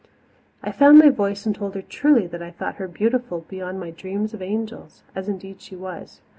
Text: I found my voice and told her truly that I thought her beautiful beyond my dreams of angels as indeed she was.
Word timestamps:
I 0.63 0.71
found 0.71 0.97
my 0.97 1.09
voice 1.11 1.45
and 1.45 1.53
told 1.53 1.75
her 1.75 1.83
truly 1.83 2.25
that 2.25 2.41
I 2.41 2.49
thought 2.49 2.77
her 2.77 2.87
beautiful 2.87 3.45
beyond 3.47 3.79
my 3.79 3.91
dreams 3.91 4.33
of 4.33 4.41
angels 4.41 5.03
as 5.13 5.29
indeed 5.29 5.61
she 5.61 5.75
was. 5.75 6.21